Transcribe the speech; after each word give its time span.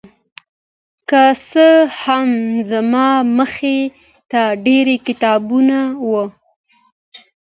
که 1.09 1.21
څه 1.49 1.67
هم 2.01 2.29
زما 2.71 3.07
مخې 3.37 3.79
ته 4.31 4.41
ډېر 4.65 4.87
کتابونه 5.07 5.77
وو 6.09 6.23